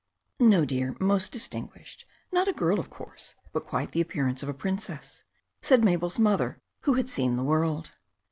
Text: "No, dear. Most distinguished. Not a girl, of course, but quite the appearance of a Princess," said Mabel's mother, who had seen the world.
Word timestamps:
"No, 0.39 0.65
dear. 0.65 0.95
Most 0.99 1.31
distinguished. 1.31 2.07
Not 2.31 2.47
a 2.47 2.53
girl, 2.53 2.79
of 2.79 2.89
course, 2.89 3.35
but 3.53 3.67
quite 3.67 3.91
the 3.91 4.01
appearance 4.01 4.41
of 4.41 4.49
a 4.49 4.51
Princess," 4.55 5.23
said 5.61 5.83
Mabel's 5.83 6.17
mother, 6.17 6.59
who 6.79 6.93
had 6.95 7.07
seen 7.07 7.35
the 7.35 7.43
world. 7.43 7.91